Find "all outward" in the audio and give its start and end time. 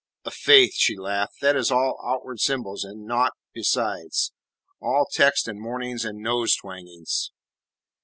1.69-2.39